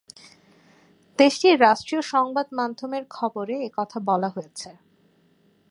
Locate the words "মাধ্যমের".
2.53-3.03